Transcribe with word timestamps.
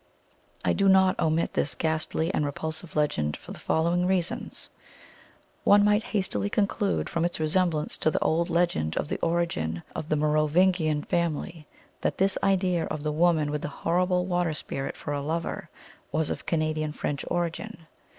I 0.65 0.73
do 0.73 0.89
not 0.89 1.19
omit 1.19 1.53
this 1.53 1.75
ghastly 1.75 2.33
and 2.33 2.43
repulsive 2.43 2.95
legend 2.95 3.37
for 3.37 3.51
the 3.51 3.59
following 3.59 4.07
reasons: 4.07 4.71
One 5.63 5.83
might 5.85 6.01
hastily 6.01 6.49
conclude, 6.49 7.07
from 7.07 7.23
its 7.23 7.39
resemblance 7.39 7.97
to 7.97 8.09
the 8.09 8.17
old 8.23 8.49
legend 8.49 8.97
of 8.97 9.09
the 9.09 9.19
origin 9.19 9.83
of 9.95 10.09
the 10.09 10.15
Merovingian 10.15 11.03
family, 11.03 11.67
that 12.01 12.17
this 12.17 12.35
idea 12.41 12.85
of 12.85 13.03
the 13.03 13.11
woman 13.11 13.51
with 13.51 13.61
the 13.61 13.67
horrible 13.67 14.25
water 14.25 14.55
spirit 14.55 14.97
for 14.97 15.13
a 15.13 15.21
lover 15.21 15.69
was 16.11 16.31
of 16.31 16.47
Cana 16.47 16.73
dian 16.73 16.93
French 16.93 17.23
origin. 17.29 17.85